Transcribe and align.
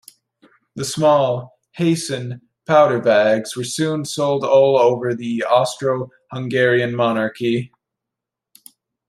The 0.75 0.83
small 0.83 1.59
"Hasin" 1.77 2.41
powder 2.65 2.99
bags 2.99 3.51
soon 3.53 3.99
were 3.99 4.05
sold 4.05 4.43
all 4.43 4.75
over 4.79 5.13
the 5.13 5.43
Austro-Hungarian 5.43 6.95
Monarchy. 6.95 7.71